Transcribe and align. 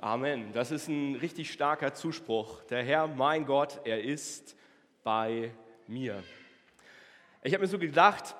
Amen. 0.00 0.52
Das 0.52 0.70
ist 0.70 0.86
ein 0.86 1.16
richtig 1.16 1.52
starker 1.52 1.92
Zuspruch. 1.92 2.62
Der 2.70 2.84
Herr, 2.84 3.08
mein 3.08 3.44
Gott, 3.44 3.80
er 3.82 4.00
ist 4.00 4.56
bei 5.02 5.50
mir. 5.88 6.22
Ich 7.42 7.52
habe 7.52 7.62
mir 7.62 7.68
so 7.68 7.80
gedacht, 7.80 8.36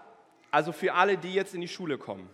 also 0.53 0.71
für 0.71 0.95
alle, 0.95 1.19
die 1.19 1.35
jetzt 1.35 1.57
in 1.57 1.61
die 1.61 1.67
Schule 1.67 1.99
kommen, 1.99 2.31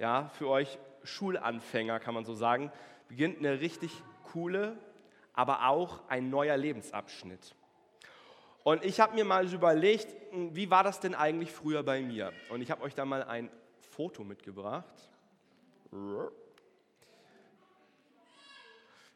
ja, 0.00 0.28
für 0.34 0.48
euch 0.48 0.76
Schulanfänger 1.04 2.00
kann 2.00 2.14
man 2.14 2.24
so 2.24 2.34
sagen, 2.34 2.72
beginnt 3.06 3.38
eine 3.38 3.60
richtig 3.60 3.92
coole, 4.32 4.76
aber 5.34 5.68
auch 5.68 6.00
ein 6.08 6.28
neuer 6.28 6.56
Lebensabschnitt. 6.56 7.54
Und 8.64 8.84
ich 8.84 8.98
habe 8.98 9.14
mir 9.14 9.24
mal 9.24 9.46
überlegt, 9.54 10.08
wie 10.32 10.68
war 10.68 10.82
das 10.82 10.98
denn 10.98 11.14
eigentlich 11.14 11.52
früher 11.52 11.84
bei 11.84 12.00
mir? 12.00 12.32
Und 12.48 12.60
ich 12.60 12.72
habe 12.72 12.82
euch 12.82 12.96
da 12.96 13.04
mal 13.04 13.22
ein 13.22 13.50
Foto 13.92 14.24
mitgebracht. 14.24 14.84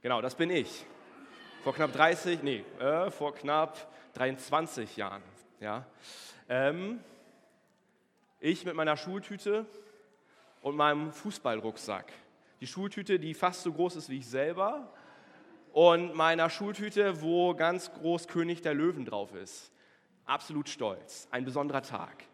Genau, 0.03 0.21
das 0.21 0.35
bin 0.35 0.51
ich. 0.51 0.85
Vor 1.63 1.75
knapp 1.75 1.93
30, 1.93 2.43
nee, 2.43 2.65
äh, 2.81 3.09
vor 3.13 3.37
knapp 3.37 3.87
23 4.15 4.97
Jahren. 4.97 5.23
Ja. 5.61 5.87
Ähm, 6.49 6.99
ich 8.41 8.65
mit 8.65 8.75
meiner 8.75 8.97
Schultüte 8.97 9.65
und 10.61 10.75
meinem 10.75 11.13
Fußballrucksack. 11.13 12.13
Die 12.61 12.67
Schultüte, 12.67 13.21
die 13.21 13.33
fast 13.33 13.63
so 13.63 13.73
groß 13.73 13.95
ist 13.95 14.09
wie 14.09 14.19
ich 14.19 14.27
selber, 14.27 14.93
und 15.73 16.17
meiner 16.17 16.51
Schultüte, 16.51 17.23
wo 17.23 17.55
ganz 17.55 17.93
groß 17.93 18.27
König 18.27 18.61
der 18.61 18.75
Löwen 18.75 19.05
drauf 19.05 19.33
ist. 19.37 19.71
Absolut 20.27 20.69
stolz. 20.69 21.29
Ein 21.31 21.45
besonderer 21.45 21.83
Tag. 21.83 22.25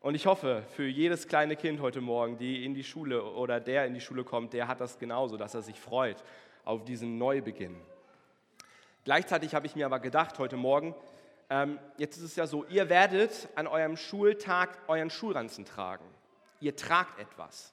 Und 0.00 0.14
ich 0.14 0.26
hoffe, 0.26 0.62
für 0.76 0.86
jedes 0.86 1.26
kleine 1.26 1.56
Kind 1.56 1.80
heute 1.80 2.02
Morgen, 2.02 2.36
die 2.36 2.66
in 2.66 2.74
die 2.74 2.84
Schule 2.84 3.24
oder 3.24 3.60
der 3.60 3.86
in 3.86 3.94
die 3.94 4.00
Schule 4.02 4.24
kommt, 4.24 4.52
der 4.52 4.68
hat 4.68 4.82
das 4.82 4.98
genauso, 4.98 5.38
dass 5.38 5.54
er 5.54 5.62
sich 5.62 5.80
freut 5.80 6.22
auf 6.66 6.84
diesen 6.84 7.16
Neubeginn. 7.16 7.80
Gleichzeitig 9.04 9.54
habe 9.54 9.66
ich 9.66 9.76
mir 9.76 9.86
aber 9.86 10.00
gedacht 10.00 10.38
heute 10.38 10.56
Morgen, 10.56 10.94
ähm, 11.48 11.78
jetzt 11.96 12.16
ist 12.16 12.24
es 12.24 12.36
ja 12.36 12.46
so, 12.46 12.64
ihr 12.64 12.88
werdet 12.88 13.48
an 13.54 13.68
eurem 13.68 13.96
Schultag 13.96 14.76
euren 14.88 15.10
Schulranzen 15.10 15.64
tragen. 15.64 16.04
Ihr 16.60 16.74
tragt 16.74 17.18
etwas. 17.20 17.72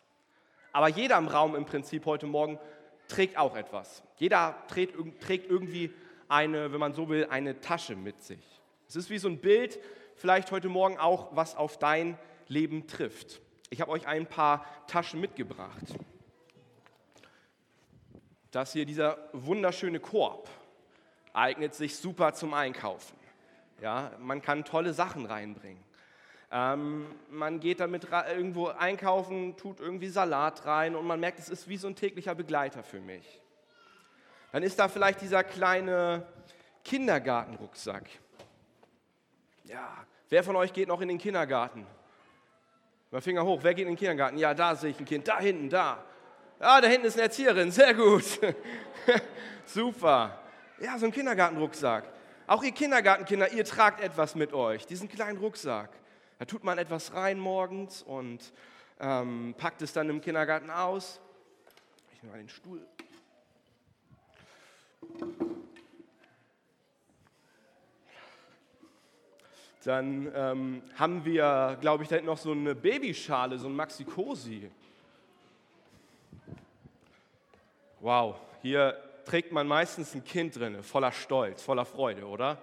Aber 0.71 0.87
jeder 0.89 1.17
im 1.17 1.27
Raum 1.27 1.55
im 1.55 1.65
Prinzip 1.65 2.05
heute 2.05 2.27
Morgen 2.27 2.59
trägt 3.07 3.35
auch 3.37 3.55
etwas. 3.55 4.03
Jeder 4.17 4.55
trägt, 4.67 4.95
trägt 5.19 5.49
irgendwie 5.49 5.91
eine, 6.27 6.71
wenn 6.71 6.79
man 6.79 6.93
so 6.93 7.09
will, 7.09 7.27
eine 7.29 7.59
Tasche 7.61 7.95
mit 7.95 8.21
sich. 8.21 8.61
Es 8.87 8.95
ist 8.95 9.09
wie 9.09 9.17
so 9.17 9.27
ein 9.27 9.39
Bild, 9.39 9.79
vielleicht 10.15 10.51
heute 10.51 10.69
Morgen 10.69 10.99
auch, 10.99 11.35
was 11.35 11.55
auf 11.55 11.79
dein 11.79 12.17
Leben 12.47 12.85
trifft. 12.85 13.41
Ich 13.71 13.81
habe 13.81 13.91
euch 13.91 14.05
ein 14.05 14.27
paar 14.27 14.65
Taschen 14.85 15.19
mitgebracht. 15.19 15.95
Das 18.53 18.71
hier, 18.71 18.85
dieser 18.85 19.17
wunderschöne 19.33 19.99
Korb, 19.99 20.47
eignet 21.33 21.73
sich 21.73 21.97
super 21.97 22.35
zum 22.35 22.53
Einkaufen. 22.53 23.17
Ja, 23.81 24.11
man 24.19 24.43
kann 24.43 24.63
tolle 24.63 24.93
Sachen 24.93 25.25
reinbringen. 25.25 25.83
Ähm, 26.51 27.07
man 27.31 27.59
geht 27.59 27.79
damit 27.79 28.07
irgendwo 28.11 28.67
einkaufen, 28.67 29.57
tut 29.57 29.79
irgendwie 29.79 30.07
Salat 30.07 30.67
rein 30.67 30.95
und 30.95 31.07
man 31.07 31.19
merkt, 31.19 31.39
es 31.39 31.49
ist 31.49 31.67
wie 31.67 31.77
so 31.77 31.87
ein 31.87 31.95
täglicher 31.95 32.35
Begleiter 32.35 32.83
für 32.83 32.99
mich. 32.99 33.41
Dann 34.51 34.61
ist 34.61 34.77
da 34.77 34.87
vielleicht 34.87 35.21
dieser 35.21 35.43
kleine 35.43 36.23
Kindergartenrucksack. 36.83 38.07
Ja, 39.63 40.05
wer 40.29 40.43
von 40.43 40.55
euch 40.57 40.73
geht 40.73 40.89
noch 40.89 41.01
in 41.01 41.07
den 41.07 41.17
Kindergarten? 41.17 41.87
Mal 43.09 43.19
Finger 43.19 43.43
hoch, 43.45 43.61
wer 43.63 43.73
geht 43.73 43.87
in 43.87 43.93
den 43.93 43.97
Kindergarten? 43.97 44.37
Ja, 44.37 44.53
da 44.53 44.75
sehe 44.75 44.91
ich 44.91 44.99
ein 44.99 45.05
Kind, 45.05 45.27
da 45.27 45.39
hinten, 45.39 45.71
da. 45.71 46.05
Ah, 46.59 46.79
da 46.79 46.87
hinten 46.87 47.07
ist 47.07 47.15
eine 47.15 47.23
Erzieherin, 47.23 47.71
sehr 47.71 47.93
gut. 47.93 48.23
Super. 49.65 50.39
Ja, 50.79 50.97
so 50.97 51.05
ein 51.05 51.11
Kindergartenrucksack. 51.11 52.05
Auch 52.47 52.63
ihr 52.63 52.71
Kindergartenkinder, 52.71 53.51
ihr 53.53 53.65
tragt 53.65 54.01
etwas 54.01 54.35
mit 54.35 54.53
euch, 54.53 54.85
diesen 54.85 55.09
kleinen 55.09 55.37
Rucksack. 55.37 55.89
Da 56.39 56.45
tut 56.45 56.63
man 56.63 56.77
etwas 56.77 57.13
rein 57.13 57.39
morgens 57.39 58.03
und 58.03 58.53
ähm, 58.99 59.55
packt 59.57 59.81
es 59.81 59.93
dann 59.93 60.09
im 60.09 60.21
Kindergarten 60.21 60.69
aus. 60.69 61.19
Ich 62.13 62.21
nehme 62.21 62.33
mal 62.33 62.39
den 62.39 62.49
Stuhl. 62.49 62.85
Dann 69.83 70.31
ähm, 70.33 70.81
haben 70.95 71.25
wir, 71.25 71.77
glaube 71.81 72.03
ich, 72.03 72.09
da 72.09 72.15
hinten 72.15 72.27
noch 72.29 72.37
so 72.37 72.51
eine 72.51 72.73
Babyschale, 72.73 73.57
so 73.57 73.67
ein 73.67 73.75
Maxi-Cosi. 73.75 74.71
Wow, 78.03 78.35
hier 78.61 79.01
trägt 79.23 79.53
man 79.53 79.65
meistens 79.65 80.13
ein 80.13 80.25
Kind 80.25 80.57
drin, 80.57 80.83
voller 80.83 81.13
Stolz, 81.13 81.63
voller 81.63 81.85
Freude, 81.85 82.27
oder? 82.27 82.57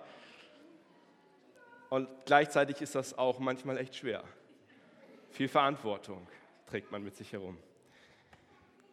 Und 1.89 2.11
gleichzeitig 2.27 2.83
ist 2.83 2.95
das 2.95 3.17
auch 3.17 3.39
manchmal 3.39 3.79
echt 3.79 3.97
schwer. 3.97 4.23
Viel 5.31 5.49
Verantwortung 5.49 6.29
trägt 6.67 6.93
man 6.93 7.03
mit 7.03 7.17
sich 7.17 7.33
herum. 7.33 7.57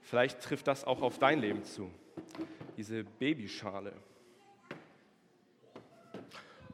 Vielleicht 0.04 0.42
trifft 0.42 0.68
das 0.68 0.86
auch 0.86 1.02
auf 1.02 1.20
dein 1.20 1.42
Leben 1.42 1.66
zu, 1.66 1.92
diese 2.78 3.04
Babyschale. 3.04 3.92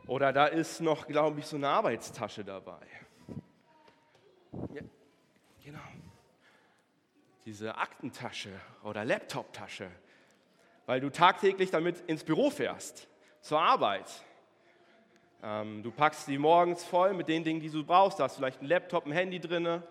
Oder 0.06 0.32
da 0.32 0.46
ist 0.46 0.82
noch, 0.82 1.08
glaube 1.08 1.40
ich, 1.40 1.48
so 1.48 1.56
eine 1.56 1.70
Arbeitstasche 1.70 2.46
dabei. 2.46 2.86
Ja, 4.72 4.84
genau 5.64 5.80
diese 7.46 7.78
Aktentasche 7.78 8.50
oder 8.84 9.04
Laptoptasche, 9.04 9.90
weil 10.86 11.02
du 11.02 11.10
tagtäglich 11.10 11.72
damit 11.72 12.00
ins 12.08 12.24
Büro 12.24 12.50
fährst, 12.50 13.08
zur 13.42 13.62
Arbeit. 13.62 14.10
Ähm, 15.42 15.84
du 15.84 15.92
packst 15.92 16.28
die 16.28 16.38
morgens 16.38 16.84
voll 16.86 17.14
mit 17.14 17.28
den 17.28 17.44
Dingen, 17.44 17.60
die 17.60 17.70
du 17.70 17.84
brauchst. 17.84 18.20
Da 18.20 18.26
hast 18.26 18.38
vielleicht 18.38 18.62
ein 18.62 18.68
Laptop, 18.68 19.06
ein 19.06 19.12
Handy 19.12 19.40
drin. 19.40 19.84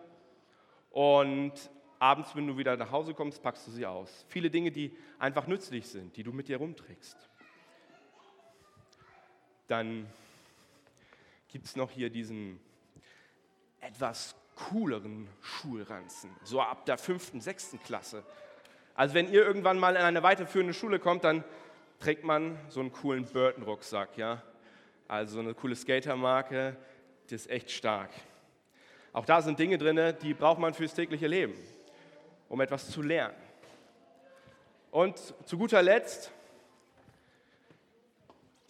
Und 0.90 1.52
abends, 1.98 2.34
wenn 2.34 2.46
du 2.46 2.56
wieder 2.56 2.76
nach 2.76 2.90
Hause 2.90 3.12
kommst, 3.12 3.42
packst 3.42 3.66
du 3.66 3.70
sie 3.70 3.84
aus. 3.84 4.24
Viele 4.28 4.50
Dinge, 4.50 4.70
die 4.70 4.96
einfach 5.18 5.46
nützlich 5.46 5.86
sind, 5.86 6.16
die 6.16 6.22
du 6.22 6.32
mit 6.32 6.48
dir 6.48 6.56
rumträgst. 6.56 7.16
Dann 9.66 10.10
gibt 11.48 11.66
es 11.66 11.76
noch 11.76 11.90
hier 11.90 12.08
diesen 12.08 12.58
etwas 13.80 14.34
cooleren 14.68 15.28
Schulranzen, 15.40 16.30
so 16.42 16.60
ab 16.60 16.86
der 16.86 16.98
fünften, 16.98 17.40
sechsten 17.40 17.82
Klasse. 17.82 18.22
Also 18.94 19.14
wenn 19.14 19.30
ihr 19.32 19.44
irgendwann 19.44 19.78
mal 19.78 19.96
in 19.96 20.02
eine 20.02 20.22
weiterführende 20.22 20.74
Schule 20.74 20.98
kommt, 20.98 21.24
dann 21.24 21.44
trägt 21.98 22.24
man 22.24 22.58
so 22.68 22.80
einen 22.80 22.92
coolen 22.92 23.24
Burton-Rucksack, 23.24 24.16
ja. 24.16 24.42
Also 25.08 25.40
eine 25.40 25.54
coole 25.54 25.76
Skatermarke, 25.76 26.76
die 27.28 27.34
ist 27.34 27.50
echt 27.50 27.70
stark. 27.70 28.10
Auch 29.12 29.24
da 29.24 29.42
sind 29.42 29.58
Dinge 29.58 29.78
drin, 29.78 30.16
die 30.22 30.34
braucht 30.34 30.58
man 30.58 30.74
fürs 30.74 30.94
tägliche 30.94 31.26
Leben, 31.26 31.54
um 32.48 32.60
etwas 32.60 32.90
zu 32.90 33.02
lernen. 33.02 33.36
Und 34.90 35.18
zu 35.46 35.56
guter 35.58 35.82
Letzt 35.82 36.30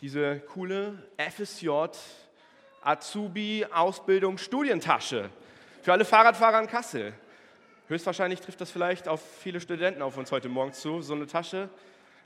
diese 0.01 0.41
coole 0.41 0.99
FSJ 1.17 1.69
Azubi 2.81 3.65
Ausbildung 3.73 4.37
Studientasche. 4.37 5.31
Für 5.83 5.91
alle 5.91 6.05
Fahrradfahrer 6.05 6.61
in 6.61 6.69
Kassel. 6.69 7.13
Höchstwahrscheinlich 7.89 8.41
trifft 8.41 8.61
das 8.61 8.71
vielleicht 8.71 9.09
auf 9.09 9.21
viele 9.41 9.61
Studenten 9.61 10.01
auf 10.01 10.17
uns 10.17 10.31
heute 10.31 10.49
Morgen 10.49 10.73
zu, 10.73 11.03
so 11.03 11.13
eine 11.13 11.27
Tasche. 11.27 11.69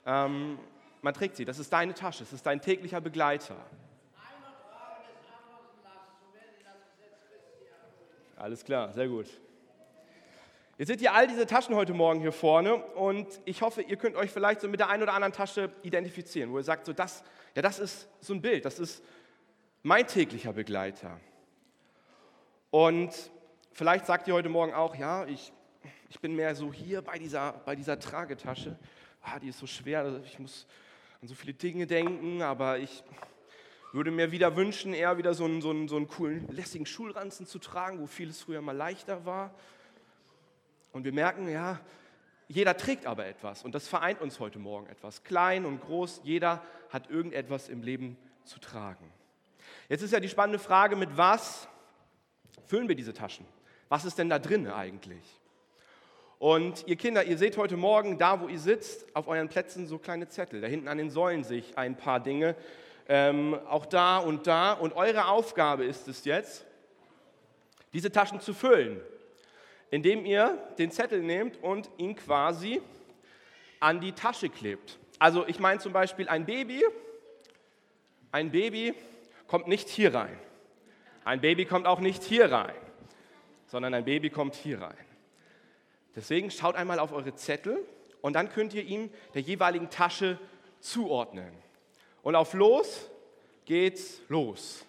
Ähm, 0.04 0.58
man 1.00 1.14
trägt 1.14 1.36
sie, 1.36 1.46
das 1.46 1.58
ist 1.58 1.72
deine 1.72 1.94
Tasche, 1.94 2.18
das 2.18 2.34
ist 2.34 2.44
dein 2.44 2.60
täglicher 2.60 3.00
Begleiter. 3.00 3.56
Alles 8.36 8.62
klar, 8.62 8.92
sehr 8.92 9.08
gut. 9.08 9.26
Jetzt 10.76 10.88
seht 10.88 11.00
ihr 11.00 11.14
all 11.14 11.26
diese 11.26 11.46
Taschen 11.46 11.74
heute 11.74 11.94
Morgen 11.94 12.20
hier 12.20 12.32
vorne 12.32 12.74
und 12.74 13.41
ich 13.47 13.62
hoffe, 13.62 13.80
ihr 13.80 13.97
könnt 13.97 14.16
euch 14.16 14.30
vielleicht 14.30 14.60
so 14.60 14.68
mit 14.68 14.80
der 14.80 14.91
einen 14.91 15.02
oder 15.02 15.14
anderen 15.14 15.32
Tasche 15.32 15.70
identifizieren, 15.82 16.52
wo 16.52 16.59
ihr 16.59 16.62
sagt, 16.62 16.84
so 16.84 16.92
das, 16.92 17.24
ja, 17.54 17.62
das 17.62 17.78
ist 17.78 18.06
so 18.20 18.34
ein 18.34 18.42
Bild, 18.42 18.66
das 18.66 18.78
ist 18.78 19.02
mein 19.82 20.06
täglicher 20.06 20.52
Begleiter. 20.52 21.18
Und 22.70 23.30
Vielleicht 23.76 24.06
sagt 24.06 24.26
ihr 24.26 24.32
heute 24.32 24.48
Morgen 24.48 24.72
auch, 24.72 24.96
ja, 24.96 25.26
ich, 25.26 25.52
ich 26.08 26.18
bin 26.18 26.34
mehr 26.34 26.54
so 26.54 26.72
hier 26.72 27.02
bei 27.02 27.18
dieser, 27.18 27.52
bei 27.66 27.76
dieser 27.76 27.98
Tragetasche. 27.98 28.78
Ah, 29.20 29.38
die 29.38 29.48
ist 29.48 29.58
so 29.58 29.66
schwer, 29.66 30.00
also 30.00 30.18
ich 30.24 30.38
muss 30.38 30.66
an 31.20 31.28
so 31.28 31.34
viele 31.34 31.52
Dinge 31.52 31.86
denken, 31.86 32.40
aber 32.40 32.78
ich 32.78 33.04
würde 33.92 34.10
mir 34.10 34.32
wieder 34.32 34.56
wünschen, 34.56 34.94
eher 34.94 35.18
wieder 35.18 35.34
so 35.34 35.44
einen, 35.44 35.60
so 35.60 35.68
einen, 35.68 35.88
so 35.88 35.96
einen 35.96 36.08
coolen, 36.08 36.48
lässigen 36.48 36.86
Schulranzen 36.86 37.46
zu 37.46 37.58
tragen, 37.58 38.00
wo 38.00 38.06
vieles 38.06 38.40
früher 38.40 38.62
mal 38.62 38.74
leichter 38.74 39.26
war. 39.26 39.54
Und 40.92 41.04
wir 41.04 41.12
merken, 41.12 41.46
ja, 41.46 41.78
jeder 42.48 42.78
trägt 42.78 43.04
aber 43.04 43.26
etwas 43.26 43.62
und 43.62 43.74
das 43.74 43.86
vereint 43.86 44.22
uns 44.22 44.40
heute 44.40 44.58
Morgen 44.58 44.86
etwas. 44.86 45.22
Klein 45.22 45.66
und 45.66 45.82
groß, 45.82 46.22
jeder 46.24 46.62
hat 46.88 47.10
irgendetwas 47.10 47.68
im 47.68 47.82
Leben 47.82 48.16
zu 48.42 48.58
tragen. 48.58 49.12
Jetzt 49.90 50.00
ist 50.00 50.14
ja 50.14 50.20
die 50.20 50.30
spannende 50.30 50.58
Frage, 50.60 50.96
mit 50.96 51.14
was 51.18 51.68
füllen 52.64 52.88
wir 52.88 52.96
diese 52.96 53.12
Taschen? 53.12 53.44
Was 53.88 54.04
ist 54.04 54.18
denn 54.18 54.28
da 54.28 54.38
drin 54.38 54.68
eigentlich? 54.68 55.22
Und 56.38 56.86
ihr 56.86 56.97
Kinder, 56.97 57.24
ihr 57.24 57.38
seht 57.38 57.56
heute 57.56 57.77
Morgen, 57.77 58.18
da 58.18 58.41
wo 58.41 58.48
ihr 58.48 58.59
sitzt, 58.59 59.06
auf 59.15 59.27
euren 59.27 59.48
Plätzen 59.48 59.86
so 59.86 59.98
kleine 59.98 60.28
Zettel. 60.28 60.60
Da 60.60 60.66
hinten 60.66 60.88
an 60.88 60.98
den 60.98 61.10
Säulen 61.10 61.44
sehe 61.44 61.59
ich 61.59 61.78
ein 61.78 61.97
paar 61.97 62.21
Dinge. 62.21 62.54
Ähm, 63.09 63.59
auch 63.68 63.86
da 63.86 64.18
und 64.18 64.47
da. 64.47 64.72
Und 64.72 64.94
eure 64.94 65.28
Aufgabe 65.28 65.84
ist 65.84 66.09
es 66.09 66.24
jetzt, 66.24 66.66
diese 67.92 68.12
Taschen 68.12 68.41
zu 68.41 68.53
füllen, 68.53 69.00
indem 69.91 70.27
ihr 70.27 70.59
den 70.78 70.91
Zettel 70.91 71.22
nehmt 71.22 71.62
und 71.62 71.88
ihn 71.97 72.16
quasi 72.16 72.83
an 73.80 74.00
die 74.00 74.12
Tasche 74.12 74.50
klebt. 74.50 74.98
Also 75.18 75.47
ich 75.47 75.59
meine 75.59 75.80
zum 75.80 75.92
Beispiel 75.92 76.28
ein 76.28 76.44
Baby. 76.44 76.84
Ein 78.33 78.50
Baby 78.50 78.94
kommt 79.47 79.68
nicht 79.68 79.88
hier 79.88 80.12
rein. 80.12 80.38
Ein 81.24 81.41
Baby 81.41 81.65
kommt 81.65 81.86
auch 81.86 82.00
nicht 82.00 82.22
hier 82.22 82.53
rein, 82.53 82.74
sondern 83.76 83.92
ein 83.92 84.06
Baby 84.06 84.30
kommt 84.30 84.54
hier 84.54 84.80
rein. 84.80 84.96
Deswegen 86.14 86.50
schaut 86.50 86.76
einmal 86.76 86.98
auf 86.98 87.12
eure 87.12 87.34
Zettel 87.34 87.76
und 88.22 88.32
dann 88.32 88.48
könnt 88.48 88.72
ihr 88.72 88.82
ihm 88.82 89.10
der 89.34 89.42
jeweiligen 89.42 89.90
Tasche 89.90 90.38
zuordnen. 90.80 91.52
Und 92.22 92.36
auf 92.36 92.54
los 92.54 93.10
geht's 93.66 94.22
los. 94.30 94.82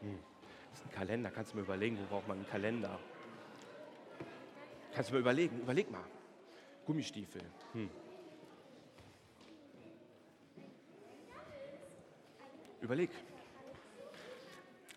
Hm, 0.00 0.18
das 0.72 0.80
ist 0.80 0.86
ein 0.86 0.92
Kalender, 0.92 1.30
kannst 1.30 1.52
du 1.52 1.58
mir 1.58 1.62
überlegen, 1.62 1.96
wo 2.00 2.16
braucht 2.16 2.26
man 2.26 2.38
einen 2.38 2.48
Kalender? 2.48 2.98
Kannst 4.92 5.10
du 5.10 5.14
mir 5.14 5.20
überlegen, 5.20 5.60
überleg 5.60 5.88
mal. 5.88 6.02
Gummistiefel. 6.84 7.42
Hm. 7.74 7.88
Überleg. 12.88 13.10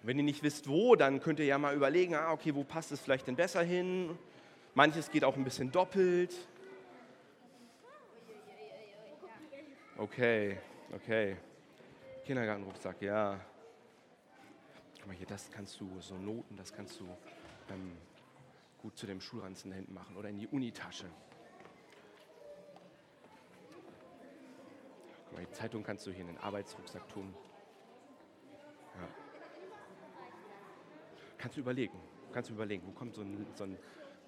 Wenn 0.01 0.17
ihr 0.17 0.23
nicht 0.23 0.43
wisst, 0.43 0.69
wo, 0.69 0.95
dann 0.95 1.19
könnt 1.19 1.39
ihr 1.39 1.45
ja 1.45 1.57
mal 1.57 1.75
überlegen, 1.75 2.15
ah, 2.15 2.31
okay, 2.31 2.55
wo 2.55 2.63
passt 2.63 2.93
es 2.93 3.01
vielleicht 3.01 3.27
denn 3.27 3.35
besser 3.35 3.63
hin? 3.63 4.17
Manches 4.75 5.11
geht 5.11 5.25
auch 5.25 5.35
ein 5.35 5.43
bisschen 5.43 5.73
doppelt. 5.73 6.33
Okay, 9.97 10.57
okay. 10.93 11.35
Kindergartenrucksack, 12.25 13.01
ja. 13.01 13.37
Guck 14.95 15.07
mal 15.07 15.15
hier, 15.17 15.27
das 15.27 15.51
kannst 15.51 15.77
du, 15.81 15.89
so 15.99 16.15
Noten, 16.15 16.55
das 16.55 16.71
kannst 16.71 16.97
du 16.97 17.03
ähm, 17.71 17.91
gut 18.81 18.97
zu 18.97 19.05
dem 19.05 19.19
Schulranzen 19.19 19.69
da 19.69 19.75
hinten 19.75 19.93
machen 19.93 20.15
oder 20.15 20.29
in 20.29 20.37
die 20.37 20.47
Unitasche. 20.47 21.07
Guck 25.25 25.33
mal, 25.33 25.45
die 25.45 25.51
Zeitung 25.51 25.83
kannst 25.83 26.07
du 26.07 26.11
hier 26.11 26.21
in 26.21 26.27
den 26.27 26.37
Arbeitsrucksack 26.37 27.09
tun. 27.09 27.35
Kannst 31.41 31.57
du 31.57 31.61
überlegen, 31.61 31.97
kannst 32.31 32.51
du 32.51 32.53
überlegen, 32.53 32.83
wo 32.85 32.91
kommt 32.91 33.15
so 33.15 33.21
ein, 33.21 33.47
so 33.55 33.63
ein, 33.63 33.77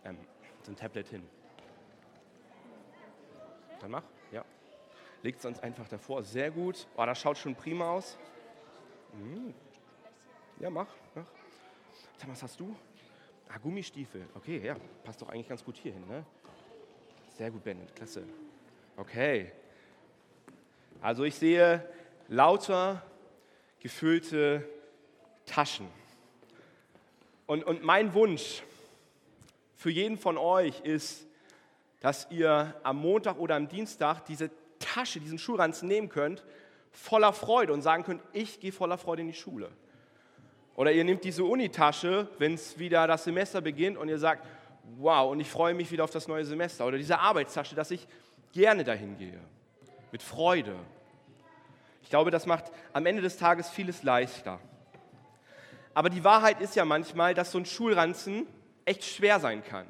ähm, 0.04 0.18
so 0.63 0.71
ein 0.71 0.75
Tablet 0.75 1.07
hin? 1.07 1.24
Dann 3.80 3.92
mach, 3.92 4.04
ja. 4.31 4.44
Legt 5.21 5.39
es 5.39 5.45
uns 5.45 5.60
einfach 5.60 5.88
davor, 5.88 6.24
sehr 6.24 6.50
gut. 6.50 6.88
Oh, 6.98 7.06
das 7.06 7.19
schaut 7.19 7.38
schon 7.38 7.54
prima 7.54 7.92
aus. 7.92 8.18
Mhm. 9.13 9.54
Ja, 10.60 10.71
mach, 10.71 10.88
mach. 11.13 11.25
Sag, 12.18 12.30
was 12.30 12.42
hast 12.42 12.60
du? 12.60 12.75
Ah, 13.48 13.60
Gummistiefel. 13.60 14.25
Okay, 14.33 14.65
ja, 14.65 14.75
passt 15.04 15.21
doch 15.21 15.30
eigentlich 15.30 15.48
ganz 15.48 15.63
gut 15.63 15.77
hier 15.77 15.94
hin, 15.94 16.07
ne? 16.07 16.25
Sehr 17.38 17.51
gut, 17.51 17.63
Bennett, 17.63 17.95
klasse. 17.95 18.24
Okay. 18.98 19.51
Also 21.00 21.25
ich 21.25 21.36
sehe 21.36 21.88
lauter 22.27 23.04
gefüllte 23.80 24.68
Taschen. 25.45 25.88
Und, 27.45 27.63
und 27.63 27.83
mein 27.83 28.13
Wunsch 28.13 28.63
für 29.75 29.91
jeden 29.91 30.17
von 30.17 30.37
euch 30.37 30.79
ist, 30.81 31.27
dass 31.99 32.27
ihr 32.29 32.73
am 32.83 32.97
Montag 32.97 33.37
oder 33.37 33.55
am 33.55 33.67
Dienstag 33.67 34.25
diese 34.25 34.49
Tasche, 34.79 35.19
diesen 35.19 35.39
Schulranzen 35.39 35.87
nehmen 35.87 36.09
könnt, 36.09 36.43
voller 36.91 37.33
Freude 37.33 37.73
und 37.73 37.81
sagen 37.81 38.03
könnt, 38.03 38.21
ich 38.33 38.59
gehe 38.59 38.71
voller 38.71 38.97
Freude 38.97 39.21
in 39.21 39.27
die 39.27 39.33
Schule. 39.33 39.69
Oder 40.75 40.91
ihr 40.91 41.03
nehmt 41.03 41.23
diese 41.23 41.43
Unitasche, 41.43 42.27
wenn 42.39 42.53
es 42.55 42.79
wieder 42.79 43.07
das 43.07 43.23
Semester 43.23 43.61
beginnt 43.61 43.97
und 43.97 44.09
ihr 44.09 44.17
sagt, 44.17 44.45
wow, 44.97 45.31
und 45.31 45.39
ich 45.39 45.49
freue 45.49 45.73
mich 45.73 45.91
wieder 45.91 46.03
auf 46.03 46.11
das 46.11 46.27
neue 46.27 46.45
Semester. 46.45 46.85
Oder 46.85 46.97
diese 46.97 47.19
Arbeitstasche, 47.19 47.75
dass 47.75 47.91
ich 47.91 48.07
gerne 48.51 48.83
dahin 48.83 49.17
gehe. 49.17 49.39
Mit 50.11 50.23
Freude. 50.23 50.75
Ich 52.01 52.09
glaube, 52.09 52.31
das 52.31 52.45
macht 52.45 52.65
am 52.91 53.05
Ende 53.05 53.21
des 53.21 53.37
Tages 53.37 53.69
vieles 53.69 54.03
leichter. 54.03 54.59
Aber 55.93 56.09
die 56.09 56.23
Wahrheit 56.23 56.61
ist 56.61 56.75
ja 56.75 56.85
manchmal, 56.85 57.33
dass 57.33 57.51
so 57.51 57.59
ein 57.59 57.65
Schulranzen 57.65 58.47
echt 58.85 59.03
schwer 59.03 59.39
sein 59.39 59.63
kann. 59.63 59.85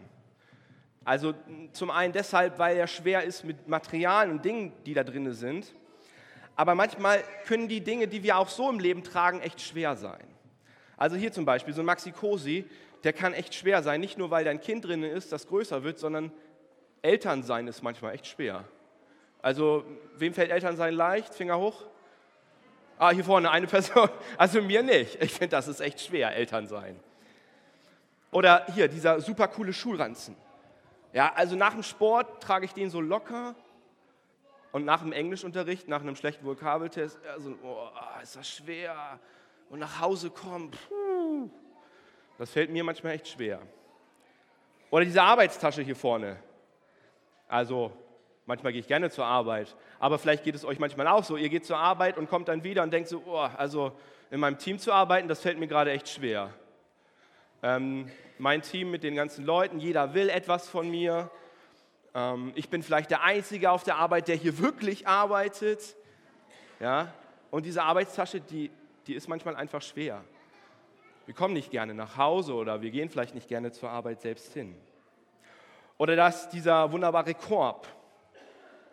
Also 1.05 1.33
zum 1.73 1.91
einen 1.91 2.13
deshalb, 2.13 2.59
weil 2.59 2.77
er 2.77 2.87
schwer 2.87 3.23
ist 3.23 3.43
mit 3.43 3.67
Materialien 3.67 4.35
und 4.35 4.45
Dingen, 4.45 4.73
die 4.85 4.93
da 4.93 5.03
drin 5.03 5.31
sind. 5.33 5.73
Aber 6.55 6.75
manchmal 6.75 7.23
können 7.45 7.67
die 7.67 7.81
Dinge, 7.81 8.07
die 8.07 8.23
wir 8.23 8.37
auch 8.37 8.49
so 8.49 8.69
im 8.69 8.79
Leben 8.79 9.03
tragen, 9.03 9.41
echt 9.41 9.59
schwer 9.61 9.95
sein. 9.95 10.23
Also 10.97 11.15
hier 11.15 11.31
zum 11.31 11.45
Beispiel 11.45 11.73
so 11.73 11.81
ein 11.81 11.85
Maxi 11.85 12.11
Cosi, 12.11 12.65
der 13.03 13.11
kann 13.11 13.33
echt 13.33 13.55
schwer 13.55 13.83
sein. 13.83 13.99
Nicht 13.99 14.17
nur, 14.17 14.31
weil 14.31 14.45
dein 14.45 14.61
Kind 14.61 14.85
drin 14.85 15.03
ist, 15.03 15.31
das 15.31 15.47
größer 15.47 15.83
wird, 15.83 15.99
sondern 15.99 16.31
Elternsein 17.01 17.67
ist 17.67 17.81
manchmal 17.81 18.13
echt 18.13 18.27
schwer. 18.27 18.63
Also 19.41 19.83
wem 20.15 20.33
fällt 20.33 20.51
Elternsein 20.51 20.93
leicht? 20.93 21.33
Finger 21.33 21.57
hoch. 21.57 21.85
Ah, 22.97 23.11
hier 23.11 23.23
vorne 23.23 23.49
eine 23.49 23.67
Person. 23.67 24.09
Also 24.37 24.61
mir 24.61 24.83
nicht. 24.83 25.21
Ich 25.21 25.31
finde, 25.31 25.49
das 25.49 25.67
ist 25.67 25.79
echt 25.79 26.01
schwer, 26.01 26.35
Eltern 26.35 26.67
sein. 26.67 26.99
Oder 28.31 28.65
hier, 28.73 28.87
dieser 28.87 29.21
super 29.21 29.47
coole 29.47 29.73
Schulranzen. 29.73 30.35
Ja, 31.13 31.33
also 31.35 31.55
nach 31.55 31.73
dem 31.73 31.83
Sport 31.83 32.41
trage 32.41 32.65
ich 32.65 32.73
den 32.73 32.89
so 32.89 32.99
locker 32.99 33.55
und 34.71 34.85
nach 34.85 35.01
dem 35.01 35.11
Englischunterricht, 35.11 35.87
nach 35.87 36.01
einem 36.01 36.15
schlechten 36.15 36.45
Vokabeltest, 36.45 37.19
also, 37.27 37.55
oh, 37.63 37.89
ist 38.21 38.35
das 38.35 38.49
schwer. 38.49 39.19
Und 39.69 39.79
nach 39.79 40.01
Hause 40.01 40.31
kommen, 40.31 40.71
puh, 40.71 41.49
das 42.39 42.49
fällt 42.49 42.71
mir 42.71 42.83
manchmal 42.83 43.13
echt 43.13 43.27
schwer. 43.27 43.59
Oder 44.89 45.05
diese 45.05 45.21
Arbeitstasche 45.21 45.83
hier 45.83 45.95
vorne. 45.95 46.37
Also 47.47 47.91
Manchmal 48.45 48.73
gehe 48.73 48.81
ich 48.81 48.87
gerne 48.87 49.09
zur 49.09 49.25
Arbeit, 49.25 49.73
aber 49.99 50.19
vielleicht 50.19 50.43
geht 50.43 50.55
es 50.55 50.65
euch 50.65 50.77
manchmal 50.77 51.07
auch 51.07 51.23
so. 51.23 51.37
Ihr 51.37 51.47
geht 51.47 51.65
zur 51.65 51.77
Arbeit 51.77 52.17
und 52.17 52.29
kommt 52.29 52.49
dann 52.49 52.63
wieder 52.63 52.83
und 52.83 52.91
denkt 52.91 53.07
so, 53.07 53.23
oh, 53.25 53.37
also 53.37 53.93
in 54.31 54.39
meinem 54.39 54.57
Team 54.57 54.79
zu 54.79 54.91
arbeiten, 54.91 55.29
das 55.29 55.41
fällt 55.41 55.59
mir 55.59 55.67
gerade 55.67 55.91
echt 55.91 56.09
schwer. 56.09 56.53
Ähm, 57.61 58.11
mein 58.37 58.61
Team 58.61 58.91
mit 58.91 59.03
den 59.03 59.15
ganzen 59.15 59.45
Leuten, 59.45 59.79
jeder 59.79 60.13
will 60.13 60.29
etwas 60.29 60.67
von 60.67 60.89
mir. 60.89 61.29
Ähm, 62.13 62.51
ich 62.55 62.69
bin 62.69 62.83
vielleicht 62.83 63.11
der 63.11 63.23
Einzige 63.23 63.71
auf 63.71 63.83
der 63.83 63.95
Arbeit, 63.95 64.27
der 64.27 64.35
hier 64.35 64.59
wirklich 64.59 65.07
arbeitet. 65.07 65.95
Ja? 66.81 67.13
Und 67.51 67.65
diese 67.65 67.83
Arbeitstasche, 67.83 68.41
die, 68.41 68.71
die 69.07 69.13
ist 69.13 69.29
manchmal 69.29 69.55
einfach 69.55 69.81
schwer. 69.81 70.21
Wir 71.25 71.33
kommen 71.33 71.53
nicht 71.53 71.71
gerne 71.71 71.93
nach 71.93 72.17
Hause 72.17 72.53
oder 72.53 72.81
wir 72.81 72.91
gehen 72.91 73.09
vielleicht 73.09 73.35
nicht 73.35 73.47
gerne 73.47 73.71
zur 73.71 73.89
Arbeit 73.89 74.19
selbst 74.19 74.51
hin. 74.53 74.75
Oder 75.97 76.17
dass 76.17 76.49
dieser 76.49 76.91
wunderbare 76.91 77.33
Korb, 77.33 77.87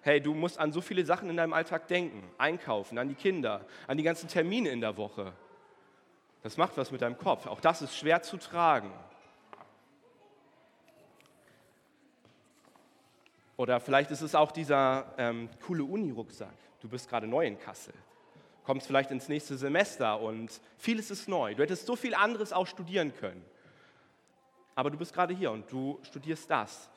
hey, 0.02 0.20
du 0.20 0.34
musst 0.34 0.58
an 0.58 0.72
so 0.72 0.80
viele 0.80 1.04
Sachen 1.04 1.28
in 1.30 1.36
deinem 1.36 1.52
Alltag 1.52 1.88
denken, 1.88 2.22
einkaufen, 2.38 2.98
an 2.98 3.08
die 3.08 3.14
Kinder, 3.14 3.64
an 3.86 3.96
die 3.96 4.02
ganzen 4.02 4.28
Termine 4.28 4.70
in 4.70 4.80
der 4.80 4.96
Woche. 4.96 5.32
Das 6.42 6.56
macht 6.56 6.76
was 6.76 6.90
mit 6.90 7.02
deinem 7.02 7.18
Kopf. 7.18 7.46
Auch 7.46 7.60
das 7.60 7.82
ist 7.82 7.96
schwer 7.96 8.22
zu 8.22 8.38
tragen. 8.38 8.90
Oder 13.56 13.78
vielleicht 13.78 14.10
ist 14.10 14.22
es 14.22 14.34
auch 14.34 14.52
dieser 14.52 15.12
ähm, 15.18 15.50
coole 15.66 15.84
Uni-Rucksack. 15.84 16.54
Du 16.80 16.88
bist 16.88 17.10
gerade 17.10 17.26
neu 17.26 17.46
in 17.46 17.58
Kassel, 17.58 17.92
kommst 18.64 18.86
vielleicht 18.86 19.10
ins 19.10 19.28
nächste 19.28 19.58
Semester 19.58 20.18
und 20.18 20.62
vieles 20.78 21.10
ist 21.10 21.28
neu. 21.28 21.54
Du 21.54 21.62
hättest 21.62 21.84
so 21.84 21.94
viel 21.94 22.14
anderes 22.14 22.54
auch 22.54 22.66
studieren 22.66 23.14
können. 23.14 23.44
Aber 24.74 24.88
du 24.88 24.96
bist 24.96 25.12
gerade 25.12 25.34
hier 25.34 25.50
und 25.50 25.70
du 25.70 25.98
studierst 26.04 26.50
das. 26.50 26.88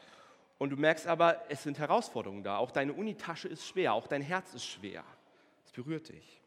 Und 0.63 0.69
du 0.69 0.77
merkst 0.77 1.07
aber, 1.07 1.43
es 1.49 1.61
sind 1.61 1.77
Herausforderungen 1.77 2.41
da. 2.41 2.55
Auch 2.55 2.71
deine 2.71 2.93
Unitasche 2.93 3.49
ist 3.49 3.67
schwer, 3.67 3.93
auch 3.93 4.07
dein 4.07 4.21
Herz 4.21 4.53
ist 4.53 4.63
schwer. 4.65 5.03
Es 5.65 5.73
berührt 5.73 6.07
dich. 6.07 6.41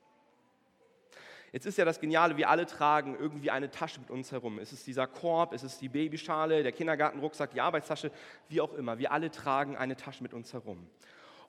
Jetzt 1.52 1.66
ist 1.66 1.76
ja 1.76 1.84
das 1.84 2.00
Geniale, 2.00 2.38
wir 2.38 2.48
alle 2.48 2.64
tragen 2.64 3.14
irgendwie 3.14 3.50
eine 3.50 3.70
Tasche 3.70 4.00
mit 4.00 4.10
uns 4.10 4.32
herum. 4.32 4.58
Es 4.58 4.72
ist 4.72 4.86
dieser 4.86 5.06
Korb, 5.06 5.52
es 5.52 5.62
ist 5.62 5.82
die 5.82 5.90
Babyschale, 5.90 6.62
der 6.62 6.72
Kindergartenrucksack, 6.72 7.50
die 7.50 7.60
Arbeitstasche, 7.60 8.10
wie 8.48 8.62
auch 8.62 8.72
immer. 8.72 8.96
Wir 8.96 9.12
alle 9.12 9.30
tragen 9.30 9.76
eine 9.76 9.96
Tasche 9.96 10.22
mit 10.22 10.32
uns 10.32 10.54
herum. 10.54 10.88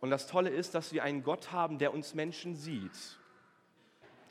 Und 0.01 0.09
das 0.09 0.27
Tolle 0.27 0.49
ist, 0.49 0.75
dass 0.75 0.91
wir 0.91 1.05
einen 1.05 1.23
Gott 1.23 1.53
haben, 1.53 1.77
der 1.77 1.93
uns 1.93 2.15
Menschen 2.15 2.53
sieht. 2.57 3.17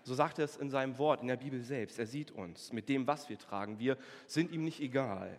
So 0.03 0.13
sagt 0.13 0.41
er 0.41 0.45
es 0.45 0.59
in 0.59 0.69
seinem 0.69 0.99
Wort, 0.99 1.23
in 1.23 1.29
der 1.29 1.37
Bibel 1.37 1.63
selbst. 1.63 1.99
Er 1.99 2.07
sieht 2.07 2.33
uns 2.33 2.71
mit 2.71 2.91
dem, 2.91 3.07
was 3.07 3.31
wir 3.31 3.39
tragen. 3.39 3.79
Wir 3.79 3.97
sind 4.27 4.53
ihm 4.53 4.63
nicht 4.63 4.81
egal. 4.81 5.35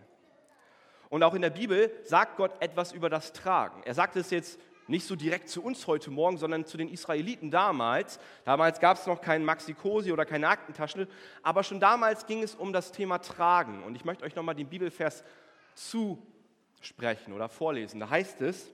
Und 1.10 1.22
auch 1.22 1.34
in 1.34 1.42
der 1.42 1.50
Bibel 1.50 1.90
sagt 2.04 2.36
Gott 2.36 2.52
etwas 2.60 2.92
über 2.92 3.08
das 3.08 3.32
Tragen. 3.32 3.82
Er 3.84 3.94
sagt 3.94 4.16
es 4.16 4.30
jetzt 4.30 4.60
nicht 4.88 5.06
so 5.06 5.16
direkt 5.16 5.48
zu 5.48 5.62
uns 5.62 5.86
heute 5.86 6.10
Morgen, 6.10 6.38
sondern 6.38 6.64
zu 6.64 6.76
den 6.76 6.88
Israeliten 6.88 7.50
damals. 7.50 8.18
Damals 8.44 8.80
gab 8.80 8.96
es 8.96 9.06
noch 9.06 9.20
keinen 9.20 9.44
Maxi-Cosi 9.44 10.12
oder 10.12 10.24
keine 10.24 10.48
Aktentasche, 10.48 11.06
aber 11.42 11.62
schon 11.62 11.78
damals 11.78 12.26
ging 12.26 12.42
es 12.42 12.54
um 12.54 12.72
das 12.72 12.90
Thema 12.90 13.18
Tragen. 13.18 13.82
Und 13.84 13.94
ich 13.94 14.04
möchte 14.04 14.24
euch 14.24 14.34
nochmal 14.34 14.54
den 14.54 14.68
Bibelvers 14.68 15.24
zusprechen 15.74 17.32
oder 17.34 17.48
vorlesen. 17.48 18.00
Da 18.00 18.08
heißt 18.08 18.40
es, 18.40 18.70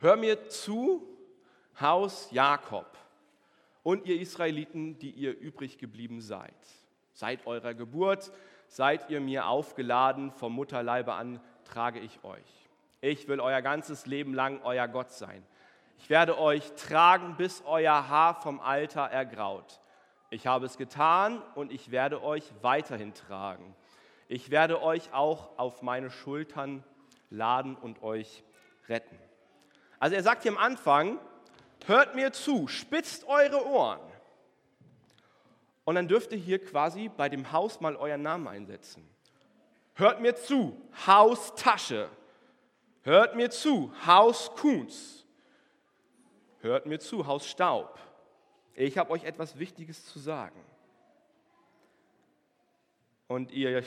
hör 0.00 0.16
mir 0.16 0.48
zu, 0.48 1.06
Haus 1.80 2.28
Jakob 2.32 2.98
und 3.84 4.04
ihr 4.06 4.20
Israeliten, 4.20 4.98
die 4.98 5.10
ihr 5.10 5.38
übrig 5.38 5.78
geblieben 5.78 6.20
seid. 6.20 6.54
Seit 7.12 7.46
eurer 7.46 7.72
Geburt 7.74 8.32
seid 8.68 9.10
ihr 9.10 9.20
mir 9.20 9.46
aufgeladen, 9.46 10.30
vom 10.30 10.52
Mutterleibe 10.52 11.14
an 11.14 11.40
trage 11.64 11.98
ich 11.98 12.22
euch. 12.24 12.68
Ich 13.00 13.28
will 13.28 13.40
euer 13.40 13.62
ganzes 13.62 14.06
Leben 14.06 14.34
lang 14.34 14.60
euer 14.62 14.88
Gott 14.88 15.10
sein. 15.10 15.44
Ich 15.98 16.10
werde 16.10 16.38
euch 16.38 16.72
tragen, 16.74 17.36
bis 17.36 17.62
euer 17.66 18.08
Haar 18.08 18.40
vom 18.40 18.60
Alter 18.60 19.02
ergraut. 19.02 19.80
Ich 20.30 20.46
habe 20.46 20.66
es 20.66 20.76
getan 20.76 21.42
und 21.54 21.72
ich 21.72 21.90
werde 21.90 22.22
euch 22.22 22.44
weiterhin 22.62 23.14
tragen. 23.14 23.74
Ich 24.28 24.50
werde 24.50 24.82
euch 24.82 25.12
auch 25.12 25.58
auf 25.58 25.82
meine 25.82 26.10
Schultern 26.10 26.84
laden 27.30 27.76
und 27.76 28.02
euch 28.02 28.44
retten. 28.88 29.18
Also 29.98 30.16
er 30.16 30.22
sagt 30.22 30.42
hier 30.42 30.52
am 30.52 30.58
Anfang, 30.58 31.18
hört 31.86 32.14
mir 32.14 32.32
zu, 32.32 32.68
spitzt 32.68 33.26
eure 33.26 33.66
Ohren. 33.66 34.00
Und 35.88 35.94
dann 35.94 36.06
dürft 36.06 36.32
ihr 36.32 36.38
hier 36.38 36.62
quasi 36.62 37.08
bei 37.08 37.30
dem 37.30 37.50
Haus 37.50 37.80
mal 37.80 37.96
euren 37.96 38.20
Namen 38.20 38.46
einsetzen. 38.46 39.08
Hört 39.94 40.20
mir 40.20 40.34
zu, 40.36 40.78
Haustasche. 41.06 42.10
Hört 43.04 43.36
mir 43.36 43.48
zu, 43.48 43.90
Haus 44.04 44.54
Kuhns. 44.54 45.24
Hört 46.60 46.84
mir 46.84 46.98
zu, 47.00 47.26
Haus 47.26 47.48
Staub. 47.48 47.98
Ich 48.74 48.98
habe 48.98 49.10
euch 49.12 49.24
etwas 49.24 49.58
Wichtiges 49.58 50.04
zu 50.04 50.18
sagen. 50.18 50.62
Und 53.26 53.50
ihr, 53.50 53.82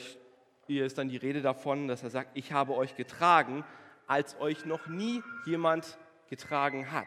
ihr 0.65 0.85
ist 0.87 0.97
dann 0.97 1.07
die 1.07 1.17
Rede 1.17 1.43
davon, 1.43 1.87
dass 1.87 2.01
er 2.01 2.09
sagt, 2.09 2.31
ich 2.33 2.51
habe 2.51 2.73
euch 2.73 2.95
getragen, 2.95 3.63
als 4.07 4.35
euch 4.39 4.65
noch 4.65 4.87
nie 4.87 5.21
jemand 5.45 5.99
getragen 6.31 6.91
hat. 6.91 7.05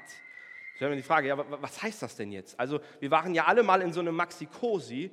Habe 0.81 0.91
mir 0.91 0.97
die 0.97 1.03
Frage, 1.03 1.29
ja, 1.29 1.63
was 1.63 1.83
heißt 1.83 2.03
das 2.03 2.17
denn 2.17 2.33
jetzt? 2.33 2.59
Also 2.59 2.81
wir 3.01 3.11
waren 3.11 3.35
ja 3.35 3.45
alle 3.45 3.63
mal 3.63 3.81
in 3.81 3.93
so 3.93 4.01
einem 4.01 4.17
Maxi-Cosi, 4.17 5.11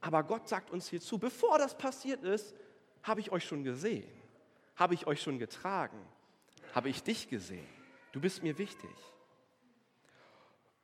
aber 0.00 0.22
Gott 0.22 0.48
sagt 0.48 0.70
uns 0.70 0.88
hier 0.88 1.00
zu, 1.00 1.18
bevor 1.18 1.58
das 1.58 1.76
passiert 1.76 2.22
ist, 2.22 2.54
habe 3.02 3.20
ich 3.20 3.32
euch 3.32 3.44
schon 3.44 3.64
gesehen. 3.64 4.08
Habe 4.76 4.94
ich 4.94 5.06
euch 5.06 5.20
schon 5.20 5.38
getragen? 5.38 5.98
Habe 6.74 6.88
ich 6.88 7.02
dich 7.02 7.28
gesehen? 7.28 7.66
Du 8.12 8.20
bist 8.20 8.42
mir 8.42 8.56
wichtig. 8.58 8.90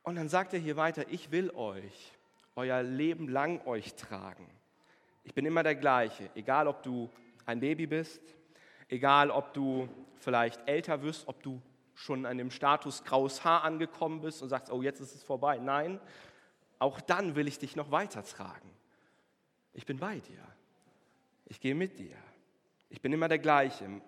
Und 0.01 0.15
dann 0.15 0.27
sagt 0.27 0.53
er 0.53 0.59
hier 0.59 0.75
weiter, 0.75 1.05
ich 1.09 1.31
will 1.31 1.51
euch 1.51 2.11
euer 2.55 2.83
Leben 2.83 3.29
lang 3.29 3.65
euch 3.65 3.95
tragen. 3.95 4.49
Ich 5.23 5.33
bin 5.33 5.45
immer 5.45 5.63
der 5.63 5.75
gleiche, 5.75 6.29
egal 6.35 6.67
ob 6.67 6.83
du 6.83 7.09
ein 7.45 7.59
Baby 7.59 7.87
bist, 7.87 8.21
egal 8.89 9.31
ob 9.31 9.53
du 9.53 9.87
vielleicht 10.19 10.67
älter 10.67 11.01
wirst, 11.01 11.27
ob 11.27 11.41
du 11.41 11.61
schon 11.95 12.25
an 12.25 12.37
dem 12.37 12.51
Status 12.51 13.03
graues 13.03 13.43
Haar 13.43 13.63
angekommen 13.63 14.21
bist 14.21 14.41
und 14.41 14.49
sagst, 14.49 14.71
oh, 14.71 14.81
jetzt 14.81 14.99
ist 14.99 15.15
es 15.15 15.23
vorbei. 15.23 15.57
Nein, 15.59 15.99
auch 16.79 17.01
dann 17.01 17.35
will 17.35 17.47
ich 17.47 17.59
dich 17.59 17.75
noch 17.75 17.91
weiter 17.91 18.23
tragen. 18.23 18.69
Ich 19.73 19.85
bin 19.85 19.99
bei 19.99 20.19
dir. 20.19 20.43
Ich 21.45 21.59
gehe 21.59 21.75
mit 21.75 21.99
dir. 21.99 22.15
Ich 22.89 23.01
bin 23.01 23.13
immer 23.13 23.27
der 23.27 23.39
gleiche. 23.39 24.01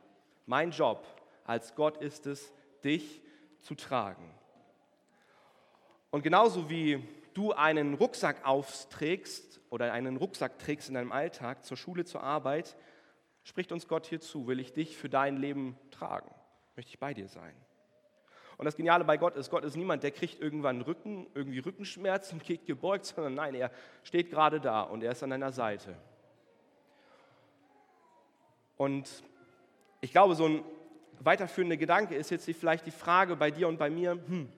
Mein 0.45 0.71
Job 0.71 1.05
als 1.45 1.75
Gott 1.75 1.97
ist 1.97 2.25
es, 2.25 2.51
dich 2.83 3.21
zu 3.61 3.75
tragen. 3.75 4.31
Und 6.11 6.21
genauso 6.21 6.69
wie 6.69 7.03
du 7.33 7.51
einen 7.51 7.95
Rucksack 7.95 8.45
aufträgst 8.45 9.59
oder 9.69 9.91
einen 9.91 10.17
Rucksack 10.17 10.59
trägst 10.59 10.87
in 10.87 10.95
deinem 10.95 11.11
Alltag 11.11 11.65
zur 11.65 11.77
Schule, 11.77 12.05
zur 12.05 12.23
Arbeit, 12.23 12.75
spricht 13.43 13.71
uns 13.71 13.87
Gott 13.87 14.07
hier 14.07 14.21
zu, 14.21 14.47
will 14.47 14.59
ich 14.59 14.73
dich 14.73 14.97
für 14.97 15.09
dein 15.09 15.37
Leben 15.37 15.77
tragen, 15.91 16.33
möchte 16.75 16.89
ich 16.89 16.99
bei 16.99 17.13
dir 17.13 17.27
sein. 17.27 17.55
Und 18.57 18.65
das 18.65 18.75
Geniale 18.77 19.03
bei 19.03 19.17
Gott 19.17 19.35
ist, 19.35 19.49
Gott 19.49 19.63
ist 19.63 19.75
niemand, 19.75 20.03
der 20.03 20.11
kriegt 20.11 20.41
irgendwann 20.41 20.81
Rücken, 20.81 21.27
irgendwie 21.33 21.59
Rückenschmerzen 21.59 22.39
und 22.39 22.45
geht 22.45 22.65
gebeugt, 22.65 23.05
sondern 23.15 23.35
nein, 23.35 23.55
er 23.55 23.71
steht 24.03 24.29
gerade 24.29 24.59
da 24.59 24.81
und 24.81 25.03
er 25.03 25.11
ist 25.11 25.23
an 25.23 25.31
deiner 25.31 25.51
Seite. 25.51 25.95
Und 28.77 29.23
ich 30.01 30.11
glaube, 30.11 30.35
so 30.35 30.45
ein 30.45 30.63
weiterführender 31.19 31.77
Gedanke 31.77 32.15
ist 32.15 32.29
jetzt 32.29 32.45
vielleicht 32.45 32.85
die 32.85 32.91
Frage 32.91 33.35
bei 33.35 33.51
dir 33.51 33.67
und 33.67 33.77
bei 33.77 33.89
mir, 33.89 34.11
hm, 34.11 34.49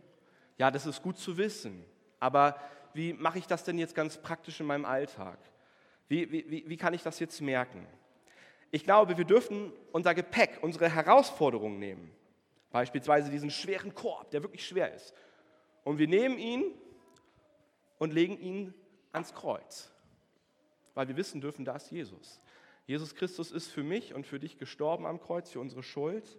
ja, 0.57 0.71
das 0.71 0.85
ist 0.85 1.01
gut 1.01 1.17
zu 1.17 1.37
wissen, 1.37 1.85
aber 2.19 2.59
wie 2.93 3.13
mache 3.13 3.37
ich 3.37 3.45
das 3.45 3.63
denn 3.63 3.77
jetzt 3.77 3.93
ganz 3.93 4.17
praktisch 4.17 4.59
in 4.59 4.65
meinem 4.65 4.85
Alltag? 4.85 5.37
Wie, 6.07 6.31
wie, 6.31 6.63
wie 6.67 6.77
kann 6.77 6.93
ich 6.93 7.03
das 7.03 7.19
jetzt 7.19 7.41
merken? 7.41 7.85
Ich 8.71 8.83
glaube, 8.83 9.17
wir 9.17 9.25
dürfen 9.25 9.71
unser 9.91 10.13
Gepäck, 10.13 10.59
unsere 10.61 10.89
Herausforderungen 10.89 11.79
nehmen. 11.79 12.11
Beispielsweise 12.71 13.31
diesen 13.31 13.49
schweren 13.49 13.93
Korb, 13.93 14.31
der 14.31 14.43
wirklich 14.43 14.65
schwer 14.65 14.93
ist. 14.93 15.13
Und 15.83 15.97
wir 15.97 16.07
nehmen 16.07 16.37
ihn 16.37 16.73
und 17.97 18.13
legen 18.13 18.37
ihn 18.39 18.73
ans 19.11 19.33
Kreuz. 19.33 19.91
Weil 20.93 21.07
wir 21.07 21.17
wissen 21.17 21.41
dürfen, 21.41 21.63
da 21.63 21.75
ist 21.75 21.91
Jesus. 21.91 22.41
Jesus 22.85 23.15
Christus 23.15 23.51
ist 23.51 23.67
für 23.67 23.83
mich 23.83 24.13
und 24.13 24.25
für 24.25 24.39
dich 24.39 24.57
gestorben 24.57 25.05
am 25.05 25.19
Kreuz, 25.19 25.51
für 25.51 25.59
unsere 25.59 25.83
Schuld. 25.83 26.37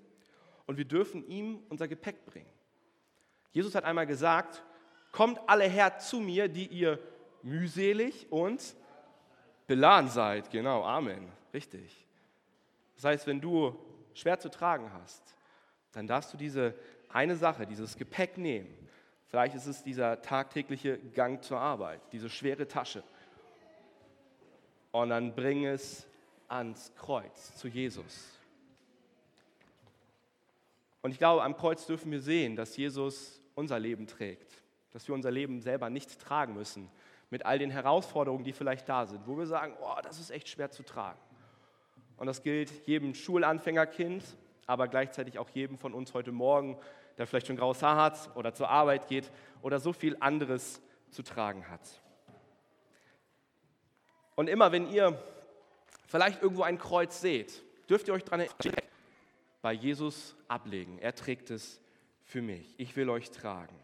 Und 0.66 0.76
wir 0.76 0.84
dürfen 0.84 1.26
ihm 1.28 1.62
unser 1.68 1.88
Gepäck 1.88 2.24
bringen. 2.26 2.50
Jesus 3.52 3.74
hat 3.74 3.84
einmal 3.84 4.06
gesagt, 4.06 4.62
kommt 5.12 5.40
alle 5.46 5.64
her 5.64 5.98
zu 5.98 6.20
mir, 6.20 6.48
die 6.48 6.66
ihr 6.66 6.98
mühselig 7.42 8.30
und 8.30 8.74
beladen 9.66 10.10
seid. 10.10 10.50
Genau, 10.50 10.84
Amen. 10.84 11.30
Richtig. 11.52 12.06
Das 12.96 13.04
heißt, 13.04 13.26
wenn 13.26 13.40
du 13.40 13.78
schwer 14.12 14.38
zu 14.38 14.50
tragen 14.50 14.92
hast, 14.92 15.37
dann 15.92 16.06
darfst 16.06 16.32
du 16.32 16.36
diese 16.36 16.74
eine 17.08 17.36
Sache, 17.36 17.66
dieses 17.66 17.96
Gepäck 17.96 18.38
nehmen. 18.38 18.68
Vielleicht 19.28 19.54
ist 19.54 19.66
es 19.66 19.82
dieser 19.82 20.22
tagtägliche 20.22 20.98
Gang 20.98 21.42
zur 21.42 21.58
Arbeit, 21.58 22.00
diese 22.12 22.30
schwere 22.30 22.66
Tasche. 22.66 23.02
Und 24.90 25.10
dann 25.10 25.34
bring 25.34 25.66
es 25.66 26.06
ans 26.48 26.92
Kreuz, 26.96 27.54
zu 27.56 27.68
Jesus. 27.68 28.38
Und 31.02 31.12
ich 31.12 31.18
glaube, 31.18 31.42
am 31.42 31.56
Kreuz 31.56 31.86
dürfen 31.86 32.10
wir 32.10 32.20
sehen, 32.20 32.56
dass 32.56 32.76
Jesus 32.76 33.40
unser 33.54 33.78
Leben 33.78 34.06
trägt, 34.06 34.62
dass 34.92 35.06
wir 35.06 35.14
unser 35.14 35.30
Leben 35.30 35.60
selber 35.60 35.90
nicht 35.90 36.18
tragen 36.20 36.54
müssen, 36.54 36.90
mit 37.30 37.44
all 37.44 37.58
den 37.58 37.70
Herausforderungen, 37.70 38.44
die 38.44 38.52
vielleicht 38.52 38.88
da 38.88 39.06
sind, 39.06 39.26
wo 39.26 39.36
wir 39.36 39.46
sagen, 39.46 39.74
oh, 39.82 40.00
das 40.02 40.18
ist 40.18 40.30
echt 40.30 40.48
schwer 40.48 40.70
zu 40.70 40.82
tragen. 40.82 41.18
Und 42.16 42.26
das 42.26 42.42
gilt 42.42 42.86
jedem 42.86 43.14
Schulanfängerkind, 43.14 44.24
aber 44.68 44.86
gleichzeitig 44.86 45.38
auch 45.38 45.48
jedem 45.48 45.78
von 45.78 45.94
uns 45.94 46.14
heute 46.14 46.30
Morgen, 46.30 46.76
der 47.16 47.26
vielleicht 47.26 47.48
schon 47.48 47.56
graues 47.56 47.82
Haar 47.82 47.96
hat 47.96 48.36
oder 48.36 48.54
zur 48.54 48.68
Arbeit 48.68 49.08
geht 49.08 49.30
oder 49.62 49.80
so 49.80 49.92
viel 49.92 50.16
anderes 50.20 50.80
zu 51.10 51.22
tragen 51.22 51.68
hat. 51.68 51.80
Und 54.36 54.48
immer 54.48 54.70
wenn 54.70 54.88
ihr 54.92 55.20
vielleicht 56.06 56.42
irgendwo 56.42 56.62
ein 56.62 56.78
Kreuz 56.78 57.20
seht, 57.20 57.62
dürft 57.88 58.08
ihr 58.08 58.14
euch 58.14 58.24
daran 58.24 58.40
erinnern, 58.40 58.84
bei 59.62 59.72
Jesus 59.72 60.36
ablegen. 60.48 60.98
Er 60.98 61.14
trägt 61.14 61.50
es 61.50 61.80
für 62.22 62.42
mich. 62.42 62.74
Ich 62.76 62.94
will 62.94 63.08
euch 63.08 63.30
tragen. 63.30 63.74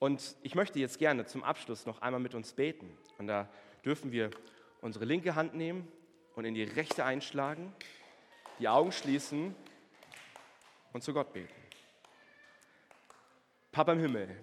Und 0.00 0.36
ich 0.42 0.56
möchte 0.56 0.80
jetzt 0.80 0.98
gerne 0.98 1.26
zum 1.26 1.44
Abschluss 1.44 1.86
noch 1.86 2.02
einmal 2.02 2.20
mit 2.20 2.34
uns 2.34 2.52
beten. 2.52 2.90
Und 3.18 3.28
da 3.28 3.48
dürfen 3.84 4.10
wir 4.10 4.30
unsere 4.80 5.04
linke 5.04 5.36
Hand 5.36 5.54
nehmen 5.54 5.86
und 6.34 6.44
in 6.44 6.54
die 6.54 6.64
rechte 6.64 7.04
einschlagen, 7.04 7.72
die 8.58 8.68
Augen 8.68 8.92
schließen 8.92 9.54
und 10.92 11.02
zu 11.02 11.12
Gott 11.12 11.32
beten. 11.32 11.54
Papa 13.70 13.92
im 13.92 14.00
Himmel, 14.00 14.34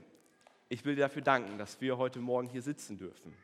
ich 0.70 0.86
will 0.86 0.96
dir 0.96 1.02
dafür 1.02 1.22
danken, 1.22 1.58
dass 1.58 1.82
wir 1.82 1.98
heute 1.98 2.20
Morgen 2.20 2.48
hier 2.48 2.62
sitzen 2.62 2.98
dürfen 2.98 3.36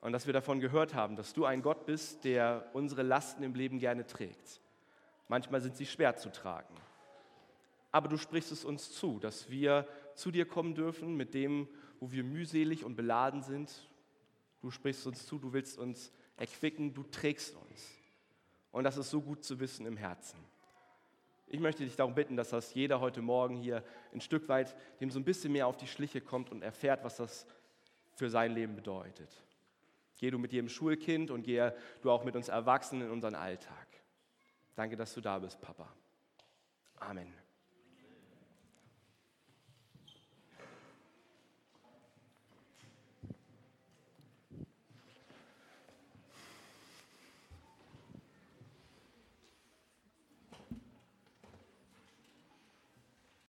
und 0.00 0.12
dass 0.12 0.26
wir 0.26 0.32
davon 0.32 0.60
gehört 0.60 0.94
haben, 0.94 1.16
dass 1.16 1.32
du 1.32 1.44
ein 1.44 1.62
Gott 1.62 1.86
bist, 1.86 2.24
der 2.24 2.68
unsere 2.72 3.02
Lasten 3.02 3.42
im 3.42 3.54
Leben 3.54 3.78
gerne 3.78 4.06
trägt. 4.06 4.60
Manchmal 5.28 5.60
sind 5.60 5.76
sie 5.76 5.86
schwer 5.86 6.16
zu 6.16 6.30
tragen. 6.30 6.74
Aber 7.92 8.08
du 8.08 8.16
sprichst 8.16 8.50
es 8.50 8.64
uns 8.64 8.92
zu, 8.92 9.20
dass 9.20 9.48
wir 9.48 9.86
zu 10.16 10.30
dir 10.32 10.46
kommen 10.46 10.74
dürfen 10.74 11.16
mit 11.16 11.32
dem, 11.32 11.68
wo 12.00 12.10
wir 12.10 12.24
mühselig 12.24 12.84
und 12.84 12.96
beladen 12.96 13.42
sind. 13.42 13.88
Du 14.60 14.70
sprichst 14.70 15.06
uns 15.06 15.26
zu, 15.26 15.38
du 15.38 15.52
willst 15.52 15.78
uns 15.78 16.12
erquicken, 16.36 16.92
du 16.92 17.04
trägst 17.04 17.54
uns. 17.54 18.03
Und 18.74 18.82
das 18.82 18.96
ist 18.96 19.08
so 19.08 19.20
gut 19.20 19.44
zu 19.44 19.60
wissen 19.60 19.86
im 19.86 19.96
Herzen. 19.96 20.36
Ich 21.46 21.60
möchte 21.60 21.84
dich 21.84 21.94
darum 21.94 22.12
bitten, 22.12 22.36
dass 22.36 22.50
das 22.50 22.74
jeder 22.74 22.98
heute 22.98 23.22
Morgen 23.22 23.54
hier 23.54 23.84
ein 24.12 24.20
Stück 24.20 24.48
weit 24.48 24.74
dem 25.00 25.12
so 25.12 25.20
ein 25.20 25.24
bisschen 25.24 25.52
mehr 25.52 25.68
auf 25.68 25.76
die 25.76 25.86
Schliche 25.86 26.20
kommt 26.20 26.50
und 26.50 26.60
erfährt, 26.60 27.04
was 27.04 27.18
das 27.18 27.46
für 28.16 28.28
sein 28.28 28.50
Leben 28.50 28.74
bedeutet. 28.74 29.30
Geh 30.18 30.28
du 30.28 30.38
mit 30.40 30.52
jedem 30.52 30.68
Schulkind 30.68 31.30
und 31.30 31.44
geh 31.44 31.70
du 32.02 32.10
auch 32.10 32.24
mit 32.24 32.34
uns 32.34 32.48
Erwachsenen 32.48 33.06
in 33.06 33.12
unseren 33.12 33.36
Alltag. 33.36 33.86
Danke, 34.74 34.96
dass 34.96 35.14
du 35.14 35.20
da 35.20 35.38
bist, 35.38 35.60
Papa. 35.60 35.88
Amen. 36.98 37.32